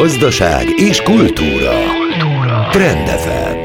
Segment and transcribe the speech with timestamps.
[0.00, 1.72] gazdaság és kultúra.
[2.70, 3.56] Trendefem.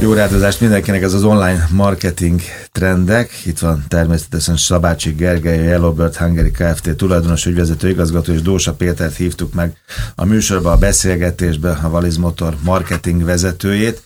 [0.00, 2.40] Jó rádozást mindenkinek, ez az online marketing
[2.72, 3.30] trendek.
[3.44, 6.96] Itt van természetesen Szabácsi Gergely, a Yellowbird Hungary Kft.
[6.96, 9.72] tulajdonos ügyvezető igazgató, és Dósa Pétert hívtuk meg
[10.14, 14.02] a műsorba, a beszélgetésbe, a Valiz Motor marketing vezetőjét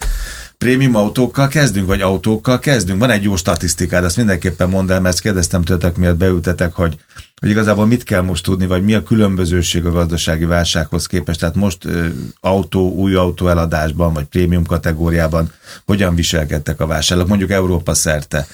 [0.59, 3.01] prémium autókkal kezdünk, vagy autókkal kezdünk?
[3.01, 6.96] Van egy jó statisztikád, azt mindenképpen mondd el, mert kérdeztem tőletek, miért beültetek, hogy,
[7.44, 11.40] hogy igazából mit kell most tudni, vagy mi a különbözőség a gazdasági válsághoz képest.
[11.40, 12.07] Tehát most ö,
[12.40, 15.53] autó, új autó eladásban, vagy prémium kategóriában
[15.86, 18.46] hogyan viselkedtek a vásárlók, mondjuk Európa szerte,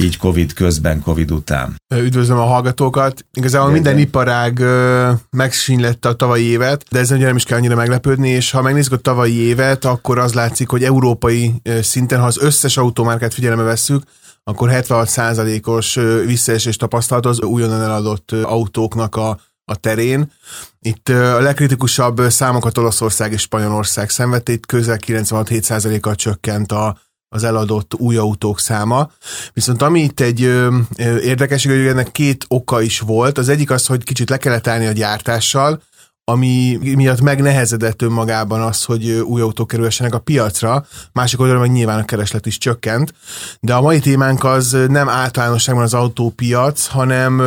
[0.00, 1.76] így Covid közben, Covid után.
[1.94, 3.24] Üdvözlöm a hallgatókat.
[3.32, 3.82] Igazából Jön.
[3.82, 8.50] minden iparág ö, megsínlette a tavalyi évet, de ezzel nem is kell annyira meglepődni, és
[8.50, 13.34] ha megnézzük a tavalyi évet, akkor az látszik, hogy európai szinten, ha az összes automárkát
[13.34, 14.02] figyelembe vesszük,
[14.44, 15.94] akkor 76%-os
[16.26, 20.32] visszaesés tapasztalat az újonnan eladott autóknak a, a terén.
[20.80, 27.94] Itt a legkritikusabb számokat Olaszország és Spanyolország szenvedte, itt közel 96-7%-kal csökkent a, az eladott
[27.94, 29.10] új autók száma.
[29.52, 30.78] Viszont ami itt egy ö,
[31.22, 33.38] érdekesség, hogy ennek két oka is volt.
[33.38, 35.82] Az egyik az, hogy kicsit le kellett állni a gyártással,
[36.24, 41.98] ami miatt megnehezedett önmagában az, hogy új autók kerülhessenek a piacra, másik oldalon meg nyilván
[41.98, 43.14] a kereslet is csökkent,
[43.60, 47.38] de a mai témánk az nem általánosságban az autópiac, hanem,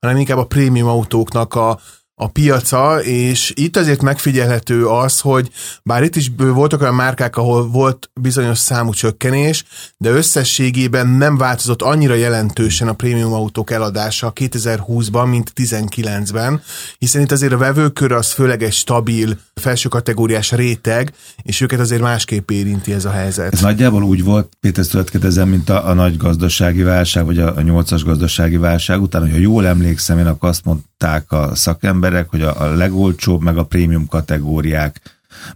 [0.00, 1.80] hanem inkább a prémium autóknak a,
[2.22, 5.50] a piaca, és itt azért megfigyelhető az, hogy
[5.82, 9.64] bár itt is voltak olyan márkák, ahol volt bizonyos számú csökkenés,
[9.96, 16.62] de összességében nem változott annyira jelentősen a prémium autók eladása 2020-ban, mint 2019-ben,
[16.98, 21.12] hiszen itt azért a vevőkör az főleg egy stabil, felső kategóriás réteg,
[21.42, 23.52] és őket azért másképp érinti ez a helyzet.
[23.52, 27.60] Ez nagyjából úgy volt, Péter Szövetkedezem, mint a, a nagy gazdasági válság, vagy a, a
[27.60, 32.42] nyolcas gazdasági válság után, hogyha jól emlékszem, én akkor azt mondták a szakember, emberek, hogy
[32.42, 35.00] a, a legolcsóbb, meg a prémium kategóriák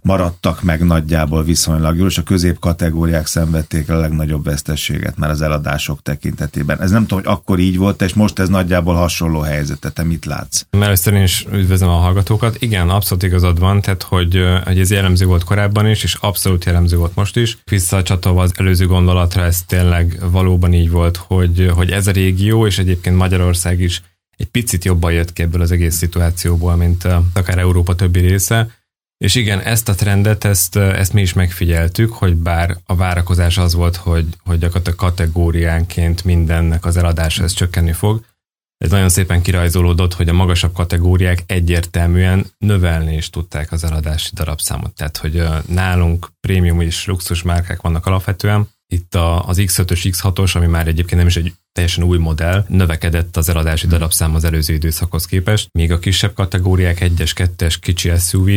[0.01, 5.41] maradtak meg nagyjából viszonylag jól, és a közép kategóriák szenvedték a legnagyobb vesztességet már az
[5.41, 6.81] eladások tekintetében.
[6.81, 9.91] Ez nem tudom, hogy akkor így volt, és most ez nagyjából hasonló helyzet.
[9.93, 10.65] Te mit látsz?
[10.69, 12.61] Először én is üdvözlöm a hallgatókat.
[12.61, 16.97] Igen, abszolút igazad van, tehát hogy, hogy ez jellemző volt korábban is, és abszolút jellemző
[16.97, 17.57] volt most is.
[17.63, 22.77] Visszacsatolva az előző gondolatra, ez tényleg valóban így volt, hogy, hogy ez a régió, és
[22.77, 24.01] egyébként Magyarország is
[24.37, 28.69] egy picit jobban jött ki ebből az egész szituációból, mint akár Európa többi része.
[29.17, 33.73] És igen, ezt a trendet, ezt, ezt mi is megfigyeltük, hogy bár a várakozás az
[33.73, 38.25] volt, hogy, hogy gyakorlatilag kategóriánként mindennek az eladása ez csökkenni fog,
[38.77, 44.93] ez nagyon szépen kirajzolódott, hogy a magasabb kategóriák egyértelműen növelni is tudták az eladási darabszámot.
[44.93, 50.87] Tehát, hogy nálunk prémium és luxus márkák vannak alapvetően, itt az X5-ös, X6-os, ami már
[50.87, 55.69] egyébként nem is egy teljesen új modell, növekedett az eladási darabszám az előző időszakhoz képest,
[55.71, 58.49] míg a kisebb kategóriák, 1-es, 2-es, kicsi suv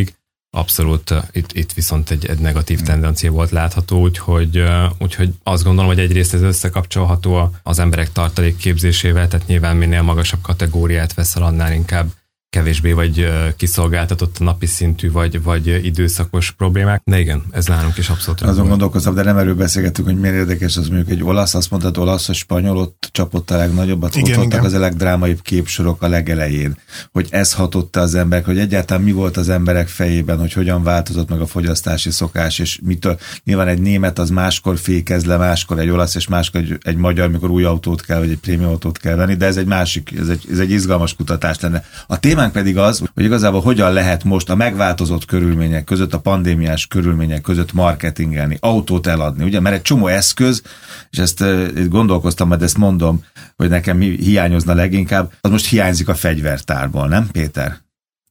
[0.50, 4.64] abszolút itt, itt viszont egy, egy negatív tendencia volt látható, úgyhogy,
[4.98, 10.40] úgyhogy azt gondolom, hogy egyrészt ez összekapcsolható az emberek tartalék képzésével, tehát nyilván minél magasabb
[10.40, 12.10] kategóriát veszel, annál inkább
[12.50, 17.02] kevésbé vagy kiszolgáltatott a napi szintű vagy, vagy időszakos problémák.
[17.04, 18.40] De igen, ez nálunk is abszolút.
[18.40, 21.98] Azon gondolkoztam, de nem erről beszélgettünk, hogy miért érdekes az mondjuk egy olasz, azt mondtad,
[21.98, 26.08] olasz, a spanyol ott csapott a legnagyobb, igen, ott voltak az a legdrámaibb képsorok a
[26.08, 26.76] legelején,
[27.12, 31.28] hogy ez hatotta az emberek, hogy egyáltalán mi volt az emberek fejében, hogy hogyan változott
[31.28, 33.18] meg a fogyasztási szokás, és mitől.
[33.44, 37.30] Nyilván egy német az máskor fékez le, máskor egy olasz, és máskor egy, egy magyar,
[37.30, 40.28] mikor új autót kell, vagy egy prémium autót kell venni, de ez egy másik, ez
[40.28, 41.84] egy, ez egy izgalmas kutatás lenne.
[42.06, 46.20] A téma témánk pedig az, hogy igazából hogyan lehet most a megváltozott körülmények között, a
[46.20, 50.62] pandémiás körülmények között marketingelni, autót eladni, ugye, mert egy csomó eszköz,
[51.10, 51.44] és ezt
[51.88, 53.24] gondolkoztam, majd ezt mondom,
[53.56, 57.78] hogy nekem mi hiányozna leginkább, az most hiányzik a fegyvertárból, nem Péter?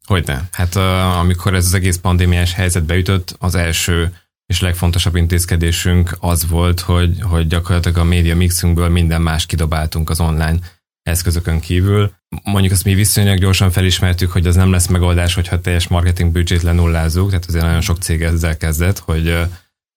[0.06, 0.50] Hogyne.
[0.52, 0.76] Hát
[1.20, 4.14] amikor ez az egész pandémiás helyzet beütött, az első
[4.46, 10.20] és legfontosabb intézkedésünk az volt, hogy, hogy gyakorlatilag a média mixünkből minden más kidobáltunk az
[10.20, 10.60] online
[11.04, 12.12] eszközökön kívül.
[12.44, 16.62] Mondjuk azt mi viszonylag gyorsan felismertük, hogy az nem lesz megoldás, hogyha teljes marketing büdzsét
[16.62, 19.38] lenullázzuk, tehát azért nagyon sok cég ezzel kezdett, hogy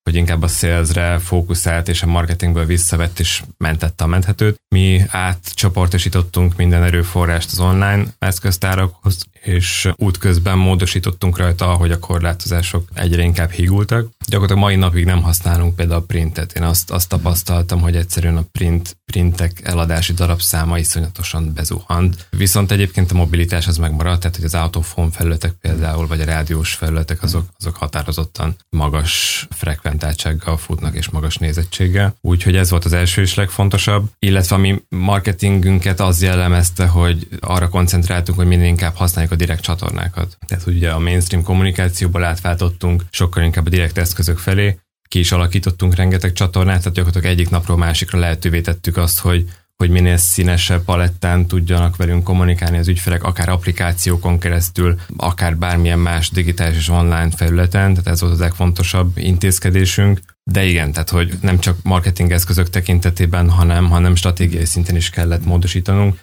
[0.03, 4.61] hogy inkább a salesre fókuszált és a marketingből visszavett és mentette a menthetőt.
[4.69, 13.23] Mi átcsoportosítottunk minden erőforrást az online eszköztárakhoz, és útközben módosítottunk rajta, hogy a korlátozások egyre
[13.23, 14.09] inkább hígultak.
[14.27, 16.53] Gyakorlatilag mai napig nem használunk például a printet.
[16.53, 22.27] Én azt, azt tapasztaltam, hogy egyszerűen a print, printek eladási darabszáma iszonyatosan bezuhant.
[22.31, 26.75] Viszont egyébként a mobilitás az megmaradt, tehát hogy az autofon felületek például, vagy a rádiós
[26.75, 32.15] felületek azok, azok határozottan magas frekventáltsággal futnak és magas nézettséggel.
[32.21, 34.11] Úgyhogy ez volt az első és legfontosabb.
[34.19, 39.63] Illetve a mi marketingünket az jellemezte, hogy arra koncentráltunk, hogy minél inkább használjuk a direkt
[39.63, 40.37] csatornákat.
[40.47, 45.95] Tehát ugye a mainstream kommunikációból átváltottunk sokkal inkább a direkt eszközök felé, ki is alakítottunk
[45.95, 49.51] rengeteg csatornát, tehát gyakorlatilag egyik napról másikra lehetővé tettük azt, hogy
[49.83, 56.31] hogy minél színesebb palettán tudjanak velünk kommunikálni az ügyfelek, akár applikációkon keresztül, akár bármilyen más
[56.31, 60.21] digitális és online felületen, tehát ez volt az legfontosabb intézkedésünk.
[60.45, 65.45] De igen, tehát hogy nem csak marketing eszközök tekintetében, hanem, hanem stratégiai szinten is kellett
[65.45, 66.19] módosítanunk.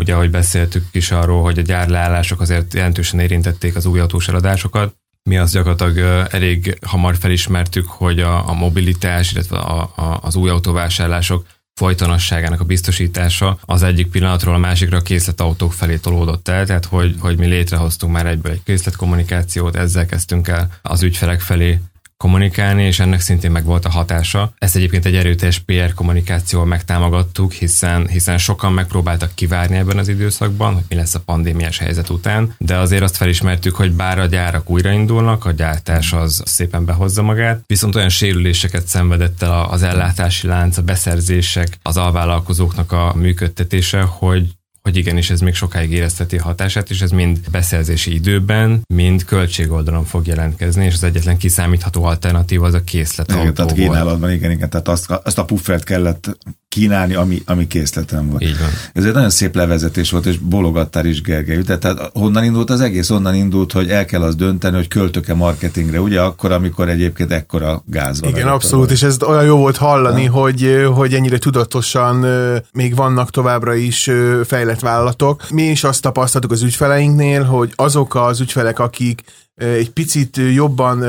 [0.00, 4.94] Ugye, ahogy beszéltük is arról, hogy a gyárleállások azért jelentősen érintették az új autós eladásokat,
[5.22, 10.50] mi azt gyakorlatilag elég hamar felismertük, hogy a, a mobilitás, illetve a, a, az új
[10.50, 16.84] autóvásárlások folytonosságának a biztosítása az egyik pillanatról a másikra a készletautók felé tolódott el, tehát
[16.84, 21.80] hogy, hogy mi létrehoztunk már egyből egy készletkommunikációt, ezzel kezdtünk el az ügyfelek felé
[22.20, 24.52] kommunikálni, és ennek szintén meg volt a hatása.
[24.58, 30.74] Ezt egyébként egy erőteljes PR kommunikációval megtámogattuk, hiszen, hiszen sokan megpróbáltak kivárni ebben az időszakban,
[30.74, 34.70] hogy mi lesz a pandémiás helyzet után, de azért azt felismertük, hogy bár a gyárak
[34.70, 40.76] újraindulnak, a gyártás az szépen behozza magát, viszont olyan sérüléseket szenvedett el az ellátási lánc,
[40.76, 44.48] a beszerzések, az alvállalkozóknak a működtetése, hogy
[44.90, 50.26] hogy igenis ez még sokáig érezteti hatását, és ez mind beszerzési időben, mind költségoldalon fog
[50.26, 54.88] jelentkezni, és az egyetlen kiszámítható alternatív az a készlet igen, tehát kínálatban, igen, igen, tehát
[54.88, 56.36] azt, azt a puffert kellett
[56.70, 58.42] kínálni, ami, ami készletem volt.
[58.42, 58.68] Így van.
[58.92, 61.62] Ez egy nagyon szép levezetés volt, és bologattál is Gergely.
[61.62, 63.10] Tehát, tehát honnan indult az egész?
[63.10, 67.82] Onnan indult, hogy el kell az dönteni, hogy költök-e marketingre, ugye akkor, amikor egyébként ekkora
[67.86, 68.30] gáz van.
[68.30, 70.30] Igen, abszolút, és ez olyan jó volt hallani, ja.
[70.30, 72.26] hogy, hogy ennyire tudatosan
[72.72, 74.10] még vannak továbbra is
[74.44, 75.50] fejlett vállalatok.
[75.50, 79.22] Mi is azt tapasztaltuk az ügyfeleinknél, hogy azok az ügyfelek, akik
[79.60, 81.04] egy picit jobban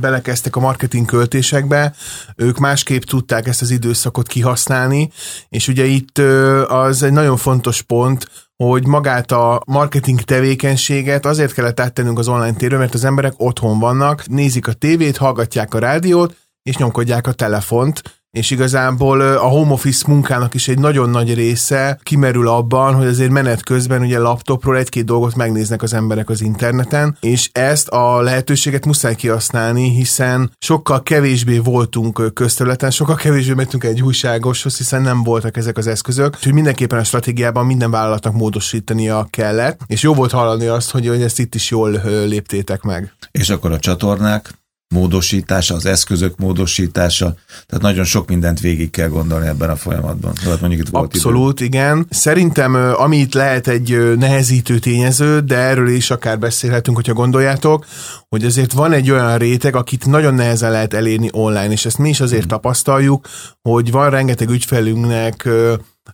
[0.00, 1.94] belekezdtek a marketing költésekbe,
[2.36, 5.10] ők másképp tudták ezt az időszakot kihasználni,
[5.48, 6.18] és ugye itt
[6.68, 12.56] az egy nagyon fontos pont, hogy magát a marketing tevékenységet azért kellett áttennünk az online
[12.56, 17.32] térre, mert az emberek otthon vannak, nézik a tévét, hallgatják a rádiót, és nyomkodják a
[17.32, 18.02] telefont,
[18.36, 23.30] és igazából a home office munkának is egy nagyon nagy része kimerül abban, hogy azért
[23.30, 28.86] menet közben ugye laptopról egy-két dolgot megnéznek az emberek az interneten, és ezt a lehetőséget
[28.86, 35.56] muszáj kihasználni, hiszen sokkal kevésbé voltunk közterületen, sokkal kevésbé mentünk egy újságoshoz, hiszen nem voltak
[35.56, 40.66] ezek az eszközök, úgyhogy mindenképpen a stratégiában minden vállalatnak módosítania kellett, és jó volt hallani
[40.66, 43.14] azt, hogy, hogy ezt itt is jól léptétek meg.
[43.30, 44.54] És akkor a csatornák,
[44.88, 47.34] módosítása, az eszközök módosítása,
[47.66, 50.34] tehát nagyon sok mindent végig kell gondolni ebben a folyamatban.
[50.44, 51.64] Tehát mondjuk itt volt Abszolút, idő.
[51.64, 52.06] igen.
[52.10, 57.86] Szerintem, amit lehet egy nehezítő tényező, de erről is akár beszélhetünk, hogyha gondoljátok,
[58.28, 62.08] hogy azért van egy olyan réteg, akit nagyon nehezen lehet elérni online, és ezt mi
[62.08, 62.50] is azért hmm.
[62.50, 63.28] tapasztaljuk,
[63.62, 65.48] hogy van rengeteg ügyfelünknek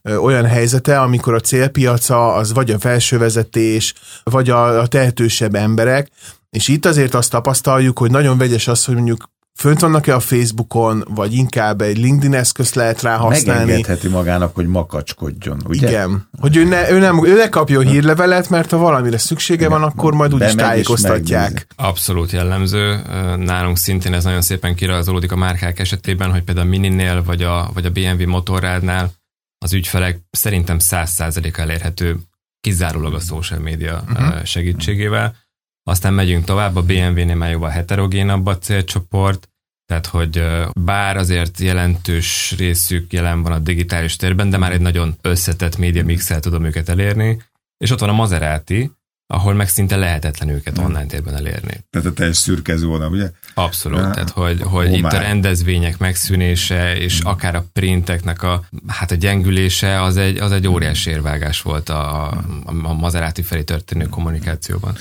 [0.03, 6.11] olyan helyzete, amikor a célpiaca az vagy a felsővezetés, vagy a, a tehetősebb emberek,
[6.57, 11.05] és itt azért azt tapasztaljuk, hogy nagyon vegyes az, hogy mondjuk fönt vannak-e a Facebookon,
[11.09, 13.65] vagy inkább egy LinkedIn eszközt lehet rá használni.
[13.65, 15.89] Megengedheti magának, hogy makacskodjon, ugye?
[15.89, 16.29] Igen.
[16.41, 20.15] Hogy ő ne, ő nem, ő ne kapjon hírlevelet, mert ha valamire szüksége van, akkor
[20.15, 21.67] majd úgyis tájékoztatják.
[21.77, 23.03] Abszolút jellemző.
[23.37, 27.71] Nálunk szintén ez nagyon szépen kirajzolódik a márkák esetében, hogy például a Mininél, vagy a,
[27.75, 29.11] vagy a BMW motorrádnál
[29.59, 32.17] az ügyfelek szerintem száz százalék elérhető
[32.61, 34.45] kizárólag a social media uh-huh.
[34.45, 35.37] segítségével
[35.85, 39.49] aztán megyünk tovább, a BMW-nél már jóval heterogénabb a célcsoport,
[39.87, 40.45] tehát hogy
[40.81, 46.05] bár azért jelentős részük jelen van a digitális térben, de már egy nagyon összetett média
[46.05, 47.43] mixel tudom őket elérni,
[47.77, 48.91] és ott van a Maserati,
[49.33, 50.85] ahol meg szinte lehetetlen őket Nem.
[50.85, 51.85] online térben elérni.
[51.91, 53.31] Tehát a teljes szürke zóna, ugye?
[53.55, 54.11] Abszolút, ja.
[54.11, 57.31] tehát hogy, hogy itt a rendezvények megszűnése, és hmm.
[57.31, 62.31] akár a printeknek a, hát a gyengülése, az egy, az egy óriási érvágás volt a,
[62.31, 62.45] a,
[62.83, 64.97] a Maserati felé történő kommunikációban.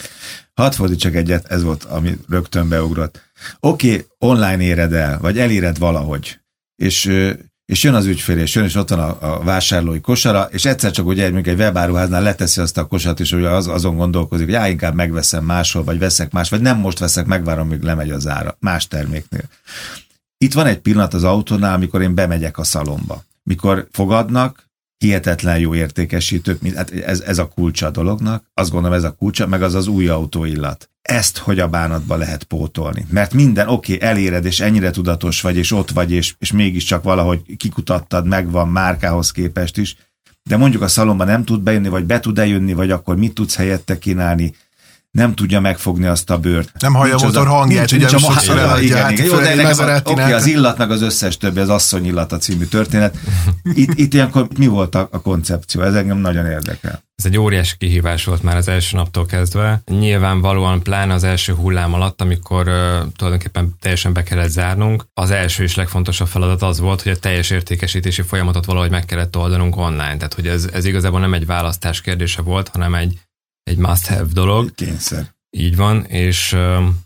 [0.53, 3.21] Hadd fordítsak egyet, ez volt, ami rögtön beugrott.
[3.59, 6.39] Oké, okay, online éred el, vagy eléred valahogy,
[6.75, 7.11] és,
[7.71, 10.91] és jön az ügyfél, és jön, és ott van a, a vásárlói kosara, és egyszer
[10.91, 14.53] csak ugye egy, egy webáruháznál leteszi azt a kosarat, és ugye az, azon gondolkozik, hogy
[14.53, 18.27] já, inkább megveszem máshol, vagy veszek más, vagy nem most veszek, megvárom, míg lemegy az
[18.27, 19.43] ára, más terméknél.
[20.37, 23.23] Itt van egy pillanat az autónál, amikor én bemegyek a szalomba.
[23.43, 29.03] Mikor fogadnak, hihetetlen jó értékesítők, hát ez, ez a kulcsa a dolognak, azt gondolom ez
[29.03, 30.89] a kulcsa, meg az az új autó illat.
[31.01, 33.05] Ezt hogy a bánatba lehet pótolni?
[33.09, 37.03] Mert minden, oké, okay, eléred, és ennyire tudatos vagy, és ott vagy, és, és mégiscsak
[37.03, 39.95] valahogy kikutattad, megvan márkához képest is,
[40.43, 43.55] de mondjuk a szalomba nem tud bejönni, vagy be tud eljönni, vagy akkor mit tudsz
[43.55, 44.53] helyette kínálni,
[45.11, 46.71] nem tudja megfogni azt a bőrt.
[46.79, 49.25] Nem hallja a motor hangját, ugye nincs sokszor a, igen, hát igen.
[49.25, 53.17] Jó, de nekem, oké, az illat meg az összes többi, az asszony illata című történet.
[53.73, 55.81] Itt, itt ilyenkor mi volt a, a koncepció?
[55.81, 57.03] Ez engem nagyon érdekel.
[57.15, 59.81] Ez egy óriási kihívás volt már az első naptól kezdve.
[59.85, 62.73] Nyilvánvalóan pláne az első hullám alatt, amikor uh,
[63.15, 67.49] tulajdonképpen teljesen be kellett zárnunk, az első és legfontosabb feladat az volt, hogy a teljes
[67.49, 70.17] értékesítési folyamatot valahogy meg kellett oldanunk online.
[70.17, 73.19] Tehát, hogy ez, ez igazából nem egy választás kérdése volt, hanem egy
[73.71, 74.75] egy must-have dolog.
[74.75, 75.33] Kényszer.
[75.49, 76.53] Így van, és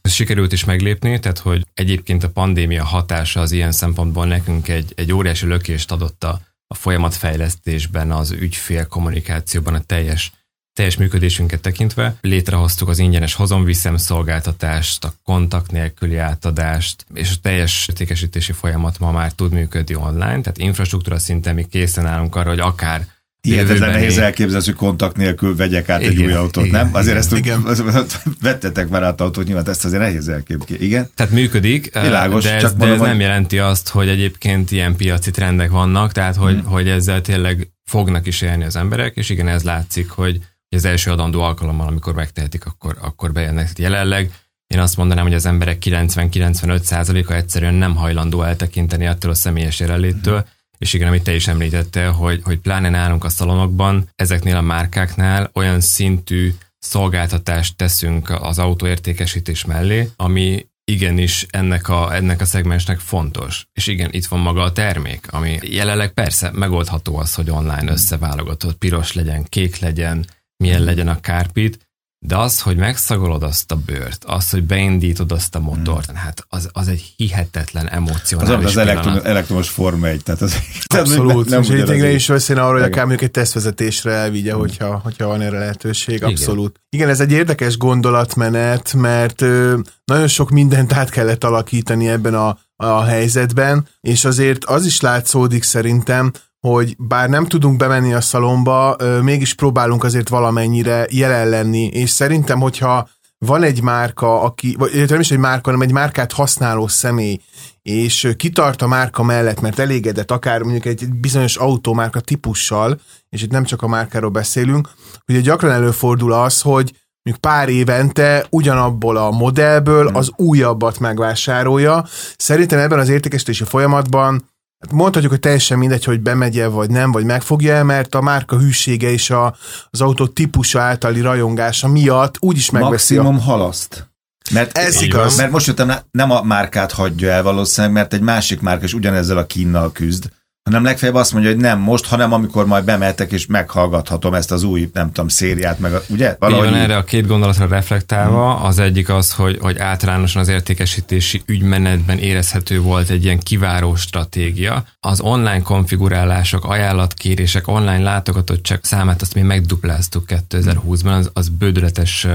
[0.02, 4.94] ez sikerült is meglépni, tehát hogy egyébként a pandémia hatása az ilyen szempontból nekünk egy,
[4.96, 10.32] egy óriási lökést adott a, a folyamatfejlesztésben, az ügyfél kommunikációban, a teljes,
[10.74, 12.16] teljes működésünket tekintve.
[12.22, 19.12] Létrehoztuk az ingyenes hozomviszem szolgáltatást, a kontakt nélküli átadást, és a teljes értékesítési folyamat ma
[19.12, 23.08] már tud működni online, tehát infrastruktúra szinten mi készen állunk arra, hogy akár
[23.52, 26.96] Hihetetlen nehéz elképzelni, hogy kontakt nélkül vegyek át igen, egy új autót, igen, nem?
[26.96, 27.66] Azért ezt igen.
[28.42, 30.84] vettetek már át autót, nyilván ezt azért nehéz elképzelni.
[30.86, 31.10] Igen?
[31.16, 35.32] Tehát működik, Világos, de, ez, csak de ez nem jelenti azt, hogy egyébként ilyen piaci
[35.32, 36.66] trendek vannak, tehát hogy, hmm.
[36.66, 41.12] hogy ezzel tényleg fognak is élni az emberek, és igen, ez látszik, hogy az első
[41.12, 43.70] adandó alkalommal, amikor megtehetik, akkor, akkor bejönnek.
[43.78, 44.32] Jelenleg
[44.68, 50.46] én azt mondanám, hogy az emberek 90-95%-a egyszerűen nem hajlandó eltekinteni attól a személyes jelenléttől,
[50.78, 55.50] és igen, amit te is említettél, hogy, hogy pláne nálunk a szalonokban, ezeknél a márkáknál
[55.54, 63.68] olyan szintű szolgáltatást teszünk az autóértékesítés mellé, ami igenis ennek a, ennek a szegmensnek fontos.
[63.74, 68.78] És igen, itt van maga a termék, ami jelenleg persze megoldható az, hogy online összeválogatott,
[68.78, 70.26] piros legyen, kék legyen,
[70.58, 71.85] milyen legyen a kárpit,
[72.28, 76.16] de az, hogy megszagolod azt a bőrt, az, hogy beindítod azt a motort, hmm.
[76.16, 80.56] hát az, az egy hihetetlen emocionális Az, az elektron, elektromos Forma 1, tehát az
[80.98, 84.60] Abszolút, nem, nem és tényleg is veszélyne arra, hogy akár mondjuk egy tesztvezetésre elvigye, hmm.
[84.60, 86.70] hogyha, hogyha van erre lehetőség, abszolút.
[86.70, 86.84] Igen.
[86.90, 92.58] Igen, ez egy érdekes gondolatmenet, mert ö, nagyon sok mindent át kellett alakítani ebben a,
[92.76, 96.32] a helyzetben, és azért az is látszódik szerintem,
[96.66, 102.60] hogy bár nem tudunk bemenni a szalomba, mégis próbálunk azért valamennyire jelen lenni, és szerintem,
[102.60, 107.40] hogyha van egy márka, aki, vagy nem is egy márka, hanem egy márkát használó személy,
[107.82, 113.52] és kitart a márka mellett, mert elégedett akár mondjuk egy bizonyos autómárka típussal, és itt
[113.52, 114.90] nem csak a márkáról beszélünk,
[115.28, 116.92] ugye gyakran előfordul az, hogy
[117.24, 122.06] mondjuk pár évente ugyanabból a modellből az újabbat megvásárolja.
[122.38, 124.54] Szerintem ebben az értékesítési folyamatban
[124.92, 129.30] mondhatjuk, hogy teljesen mindegy, hogy bemegye vagy nem, vagy megfogja mert a márka hűsége és
[129.30, 129.56] a,
[129.90, 133.16] az autó típusa általi rajongása miatt úgyis megveszi.
[133.16, 133.44] Maximum a...
[133.44, 134.10] halaszt.
[134.52, 135.38] Mert ez igaz.
[135.38, 139.38] Mert most jöttem, nem a márkát hagyja el valószínűleg, mert egy másik márka is ugyanezzel
[139.38, 140.30] a kínnal küzd,
[140.70, 144.64] hanem legfeljebb azt mondja, hogy nem most, hanem amikor majd bemeltek és meghallgathatom ezt az
[144.64, 146.36] új, nem tudom, szériát, meg a, ugye?
[146.40, 148.66] Valahogy Igen, erre a két gondolatra reflektálva, hmm.
[148.66, 154.86] az egyik az, hogy, hogy általánosan az értékesítési ügymenetben érezhető volt egy ilyen kiváró stratégia.
[155.00, 162.28] Az online konfigurálások, ajánlatkérések, online látogatottság számát azt mi megdupláztuk 2020-ban, az, az bődületes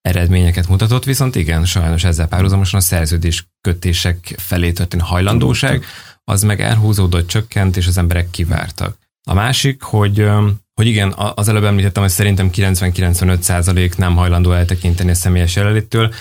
[0.00, 5.84] eredményeket mutatott, viszont igen, sajnos ezzel párhuzamosan a szerződés kötések felé történő hajlandóság,
[6.28, 8.98] az meg elhúzódott, csökkent, és az emberek kivártak.
[9.28, 10.28] A másik, hogy,
[10.74, 16.14] hogy igen, az előbb említettem, hogy szerintem 90-95 százalék nem hajlandó eltekinteni a személyes jelenléttől.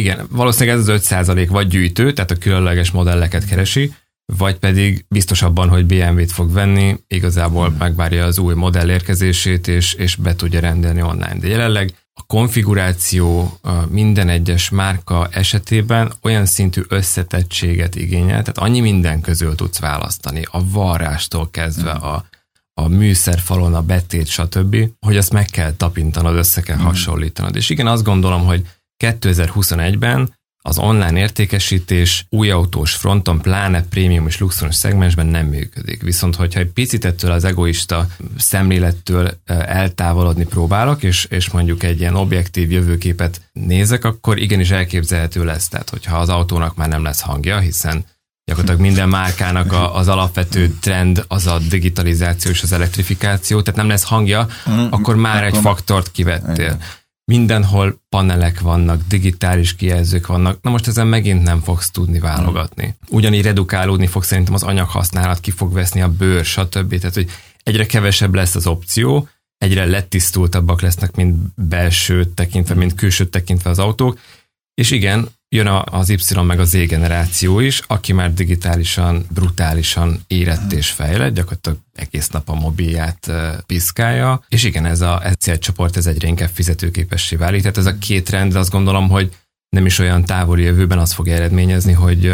[0.00, 3.92] Igen, valószínűleg ez az 5 százalék vagy gyűjtő, tehát a különleges modelleket keresi,
[4.36, 9.92] vagy pedig biztos abban, hogy BMW-t fog venni, igazából megvárja az új modell érkezését, és,
[9.92, 11.36] és be tudja rendelni online.
[11.38, 13.58] De jelenleg a konfiguráció
[13.88, 20.70] minden egyes márka esetében olyan szintű összetettséget igényel, tehát annyi minden közül tudsz választani, a
[20.70, 22.24] varrástól kezdve a,
[22.74, 27.56] a műszerfalon, a betét, stb., hogy azt meg kell tapintanod, össze kell hasonlítanod.
[27.56, 28.66] És igen, azt gondolom, hogy
[29.04, 36.02] 2021-ben az online értékesítés új autós fronton, pláne prémium és luxus szegmensben nem működik.
[36.02, 42.16] Viszont, hogyha egy picit ettől az egoista szemlélettől eltávolodni próbálok, és, és mondjuk egy ilyen
[42.16, 45.68] objektív jövőképet nézek, akkor igenis elképzelhető lesz.
[45.68, 48.04] Tehát, hogyha az autónak már nem lesz hangja, hiszen
[48.44, 53.88] gyakorlatilag minden márkának a, az alapvető trend az a digitalizáció és az elektrifikáció, tehát nem
[53.88, 56.78] lesz hangja, mm, akkor már egy faktort kivettél
[57.28, 62.94] mindenhol panelek vannak, digitális kijelzők vannak, na most ezen megint nem fogsz tudni válogatni.
[63.08, 66.98] Ugyanígy redukálódni fog szerintem az anyaghasználat, ki fog veszni a bőr, stb.
[66.98, 67.30] Tehát, hogy
[67.62, 73.78] egyre kevesebb lesz az opció, egyre letisztultabbak lesznek, mint belső tekintve, mint külső tekintve az
[73.78, 74.18] autók,
[74.74, 80.72] és igen, jön az Y meg a Z generáció is, aki már digitálisan, brutálisan érett
[80.72, 83.32] és fejlett, gyakorlatilag egész nap a mobilját
[83.66, 87.98] piszkálja, és igen, ez a ez célcsoport ez egyre inkább fizetőképessé válik, tehát ez a
[87.98, 89.36] két trend azt gondolom, hogy
[89.68, 92.32] nem is olyan távoli jövőben azt fog eredményezni, hogy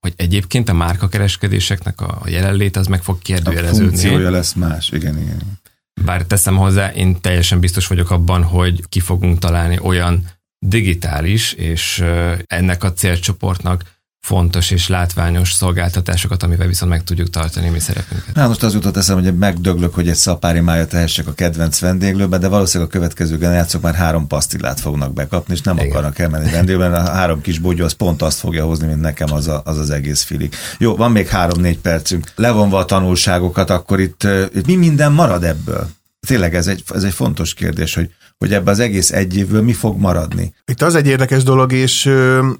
[0.00, 3.86] hogy egyébként a márkakereskedéseknek a jelenlét az meg fog kérdőjeleződni.
[3.86, 5.60] A funkciója lesz más, igen, igen.
[6.04, 10.24] Bár teszem hozzá, én teljesen biztos vagyok abban, hogy ki fogunk találni olyan
[10.66, 12.04] digitális és
[12.46, 13.84] ennek a célcsoportnak
[14.26, 18.34] fontos és látványos szolgáltatásokat, amivel viszont meg tudjuk tartani mi szerepünket.
[18.34, 22.38] Na most az jutott eszem, hogy megdöglök, hogy egy szapári mája tehessek a kedvenc vendéglőbe,
[22.38, 25.90] de valószínűleg a következő generációk már három pasztillát fognak bekapni, és nem Igen.
[25.90, 29.48] akarnak elmenni vendéglőbe, a három kis bogyó az pont azt fogja hozni, mint nekem az
[29.48, 30.56] a, az, az egész filik.
[30.78, 32.32] Jó, van még három-négy percünk.
[32.34, 35.88] Levonva a tanulságokat, akkor itt, itt mi minden marad ebből?
[36.26, 38.10] Tényleg ez egy, ez egy fontos kérdés, hogy
[38.42, 40.54] hogy ebbe az egész egy évből mi fog maradni.
[40.64, 42.04] Itt az egy érdekes dolog, és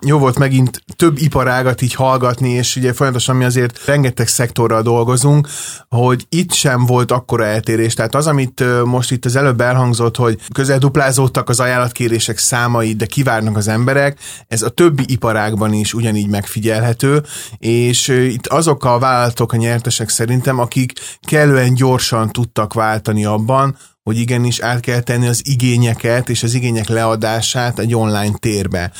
[0.07, 5.49] jó volt megint több iparágat így hallgatni, és ugye folyamatosan mi azért rengeteg szektorral dolgozunk,
[5.89, 7.95] hogy itt sem volt akkora eltérés.
[7.95, 13.07] Tehát az, amit most itt az előbb elhangzott, hogy közel duplázódtak az ajánlatkérések számai, de
[13.07, 17.23] kivárnak az emberek, ez a többi iparágban is ugyanígy megfigyelhető,
[17.59, 24.19] és itt azok a vállalatok a nyertesek szerintem, akik kellően gyorsan tudtak váltani abban, hogy
[24.19, 28.93] igenis át kell tenni az igényeket és az igények leadását egy online térbe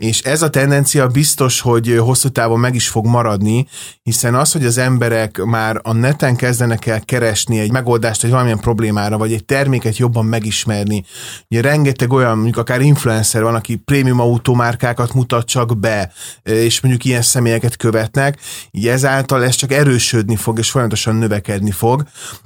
[0.00, 3.66] és ez a tendencia biztos, hogy hosszú távon meg is fog maradni,
[4.02, 8.58] hiszen az, hogy az emberek már a neten kezdenek el keresni egy megoldást egy valamilyen
[8.58, 11.04] problémára, vagy egy terméket jobban megismerni.
[11.48, 17.04] Ugye rengeteg olyan, mondjuk akár influencer van, aki prémium automárkákat mutat csak be, és mondjuk
[17.04, 18.38] ilyen személyeket követnek,
[18.70, 22.04] így ezáltal ez csak erősödni fog, és folyamatosan növekedni fog.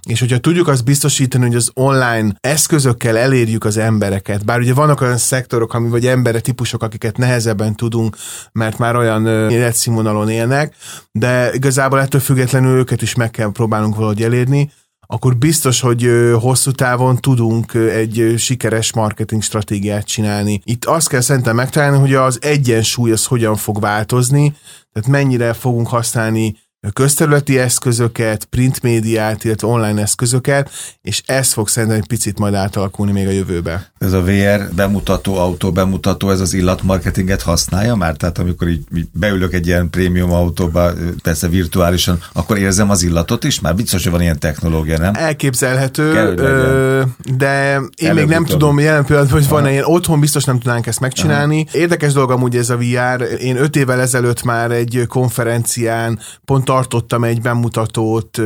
[0.08, 5.00] És hogyha tudjuk azt biztosítani, hogy az online eszközökkel elérjük az embereket, bár ugye vannak
[5.00, 8.16] olyan szektorok, ami vagy embere típusok, akiket nehez nehezebben tudunk,
[8.52, 10.74] mert már olyan életszínvonalon élnek,
[11.12, 14.70] de igazából ettől függetlenül őket is meg kell próbálnunk valahogy elérni,
[15.06, 16.10] akkor biztos, hogy
[16.40, 20.60] hosszú távon tudunk egy sikeres marketing stratégiát csinálni.
[20.64, 24.54] Itt azt kell szerintem megtalálni, hogy az egyensúly az hogyan fog változni,
[24.92, 26.56] tehát mennyire fogunk használni
[26.92, 30.70] közterületi eszközöket, print médiát, illetve online eszközöket,
[31.02, 33.92] és ez fog szerintem egy picit majd átalakulni még a jövőbe.
[33.98, 38.16] Ez a VR bemutató, autó bemutató, ez az illatmarketinget használja már?
[38.16, 40.92] Tehát amikor így beülök egy ilyen prémium autóba,
[41.22, 43.60] persze virtuálisan, akkor érzem az illatot is?
[43.60, 45.14] Már biztos, hogy van ilyen technológia, nem?
[45.14, 46.34] Elképzelhető, Kell,
[47.36, 50.86] de én Előbb még nem tudom jelen pillanatban, hogy van-e ilyen otthon, biztos nem tudnánk
[50.86, 51.66] ezt megcsinálni.
[51.68, 51.78] Aha.
[51.78, 53.22] Érdekes dolog amúgy ez a VR.
[53.40, 58.40] Én öt évvel ezelőtt már egy konferencián pont tartottam egy bemutatót,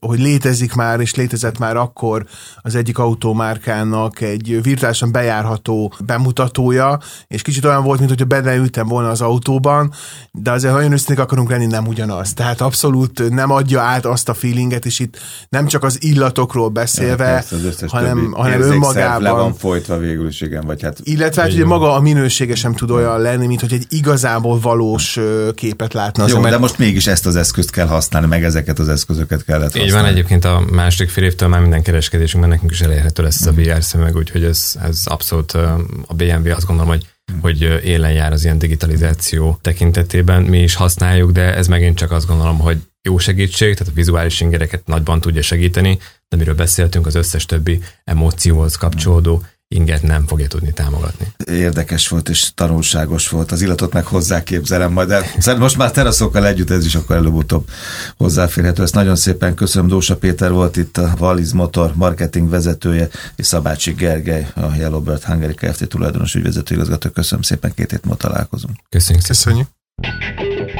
[0.00, 7.42] hogy létezik már, és létezett már akkor az egyik automárkának egy virtuálisan bejárható bemutatója, és
[7.42, 9.92] kicsit olyan volt, mint hogyha benne ültem volna az autóban,
[10.32, 12.32] de azért nagyon őszintén akarunk lenni, nem ugyanaz.
[12.32, 17.26] Tehát abszolút nem adja át azt a feelinget, és itt nem csak az illatokról beszélve,
[17.26, 19.22] ja, persze, hanem, hanem önmagában.
[19.22, 20.98] Le van folytva végül is, igen, vagy hát...
[21.02, 25.18] Illetve hát ugye maga a minősége sem tud olyan lenni, mint hogy egy igazából valós
[25.54, 26.28] képet látna.
[26.28, 29.62] Jó, de most mégis ezt az eszközt eszközt kell használni, meg ezeket az eszközöket kellett
[29.62, 29.88] használni.
[29.88, 33.52] Így van, egyébként a második fél évtől már minden kereskedésünkben nekünk is elérhető lesz a
[33.52, 37.06] VR szemüveg, úgyhogy ez, ez abszolút a BMW azt gondolom, hogy
[37.40, 40.42] hogy élen jár az ilyen digitalizáció tekintetében.
[40.42, 44.40] Mi is használjuk, de ez megint csak azt gondolom, hogy jó segítség, tehát a vizuális
[44.40, 49.42] ingereket nagyban tudja segíteni, de miről beszéltünk, az összes többi emócióhoz kapcsolódó
[49.74, 51.26] inget nem fogja tudni támogatni.
[51.46, 53.52] Érdekes volt és tanulságos volt.
[53.52, 55.24] Az illatot meg hozzáképzelem majd, de
[55.58, 57.68] most már teraszokkal együtt ez is akkor előbb-utóbb
[58.16, 58.82] hozzáférhető.
[58.82, 59.88] Ezt nagyon szépen köszönöm.
[59.88, 65.54] Dósa Péter volt itt a Valiz Motor marketing vezetője, és Szabácsi Gergely, a Yellowbird Hungary
[65.54, 65.88] Kft.
[65.88, 67.10] tulajdonos ügyvezető igazgató.
[67.10, 68.76] Köszönöm szépen, két hét múlva találkozunk.
[68.88, 69.26] Köszönjük.
[69.26, 69.66] Köszönjük.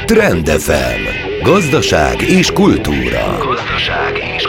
[0.06, 1.02] Trend FM.
[1.42, 3.38] Gazdaság és kultúra.
[3.38, 4.39] Gazdaság és